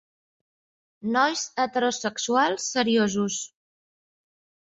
Nois 1.15 1.43
heterosexuals 1.63 2.67
seriosos. 2.71 3.39